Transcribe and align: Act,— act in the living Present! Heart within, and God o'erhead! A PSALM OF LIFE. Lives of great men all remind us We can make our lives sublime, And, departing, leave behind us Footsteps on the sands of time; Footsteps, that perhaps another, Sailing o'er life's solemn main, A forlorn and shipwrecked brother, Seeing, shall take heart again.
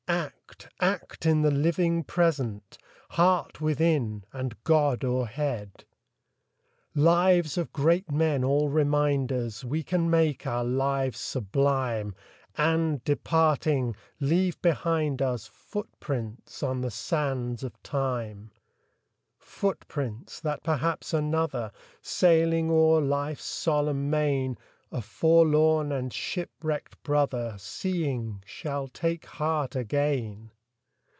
Act,— 0.09 0.67
act 0.81 1.25
in 1.25 1.41
the 1.41 1.49
living 1.51 2.03
Present! 2.03 2.77
Heart 3.11 3.61
within, 3.61 4.25
and 4.33 4.61
God 4.65 5.05
o'erhead! 5.05 5.71
A 5.71 5.77
PSALM 5.77 5.79
OF 5.79 6.97
LIFE. 6.97 6.97
Lives 7.05 7.57
of 7.57 7.71
great 7.71 8.11
men 8.11 8.43
all 8.43 8.67
remind 8.67 9.31
us 9.31 9.63
We 9.63 9.81
can 9.83 10.09
make 10.09 10.45
our 10.45 10.65
lives 10.65 11.19
sublime, 11.21 12.13
And, 12.57 13.01
departing, 13.05 13.95
leave 14.19 14.61
behind 14.61 15.21
us 15.21 15.47
Footsteps 15.47 16.61
on 16.61 16.81
the 16.81 16.91
sands 16.91 17.63
of 17.63 17.81
time; 17.81 18.51
Footsteps, 19.37 20.41
that 20.41 20.61
perhaps 20.63 21.13
another, 21.13 21.71
Sailing 22.01 22.69
o'er 22.69 22.99
life's 23.01 23.45
solemn 23.45 24.09
main, 24.09 24.57
A 24.93 25.01
forlorn 25.01 25.93
and 25.93 26.11
shipwrecked 26.11 27.01
brother, 27.03 27.55
Seeing, 27.57 28.43
shall 28.45 28.89
take 28.89 29.25
heart 29.25 29.73
again. 29.75 30.51